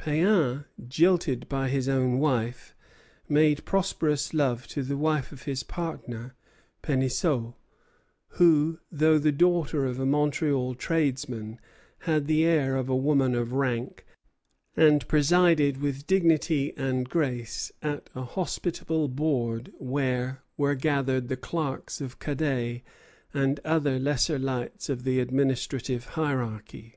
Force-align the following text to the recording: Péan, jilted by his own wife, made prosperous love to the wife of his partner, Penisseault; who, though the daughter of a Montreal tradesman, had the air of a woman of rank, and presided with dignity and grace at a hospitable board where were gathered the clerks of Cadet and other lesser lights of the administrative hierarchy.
Péan, 0.00 0.64
jilted 0.88 1.48
by 1.48 1.68
his 1.68 1.88
own 1.88 2.18
wife, 2.18 2.74
made 3.28 3.64
prosperous 3.64 4.34
love 4.34 4.66
to 4.66 4.82
the 4.82 4.96
wife 4.96 5.30
of 5.30 5.42
his 5.44 5.62
partner, 5.62 6.34
Penisseault; 6.82 7.54
who, 8.30 8.80
though 8.90 9.16
the 9.16 9.30
daughter 9.30 9.86
of 9.86 10.00
a 10.00 10.04
Montreal 10.04 10.74
tradesman, 10.74 11.60
had 12.00 12.26
the 12.26 12.44
air 12.44 12.74
of 12.74 12.88
a 12.88 12.96
woman 12.96 13.36
of 13.36 13.52
rank, 13.52 14.04
and 14.76 15.06
presided 15.06 15.80
with 15.80 16.08
dignity 16.08 16.76
and 16.76 17.08
grace 17.08 17.70
at 17.80 18.10
a 18.12 18.22
hospitable 18.24 19.06
board 19.06 19.72
where 19.78 20.42
were 20.56 20.74
gathered 20.74 21.28
the 21.28 21.36
clerks 21.36 22.00
of 22.00 22.18
Cadet 22.18 22.82
and 23.32 23.60
other 23.64 24.00
lesser 24.00 24.36
lights 24.40 24.88
of 24.88 25.04
the 25.04 25.20
administrative 25.20 26.06
hierarchy. 26.18 26.96